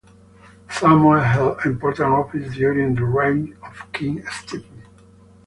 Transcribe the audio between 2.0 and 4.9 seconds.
offices during the reign of King Stephen.